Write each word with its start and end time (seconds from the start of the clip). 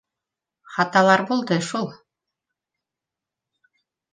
Хаталар 0.77 1.23
булды 1.31 1.59
шул 1.67 1.85